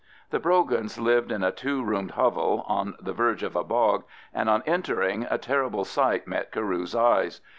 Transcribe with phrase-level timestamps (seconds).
[0.31, 4.49] The Brogans lived in a two roomed hovel on the verge of a bog, and
[4.49, 7.39] on entering a terrible sight met Carew's eyes.